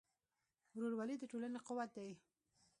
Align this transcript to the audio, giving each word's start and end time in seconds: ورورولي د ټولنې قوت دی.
ورورولي 0.75 1.15
د 1.19 1.23
ټولنې 1.31 1.59
قوت 1.67 1.89
دی. 1.97 2.13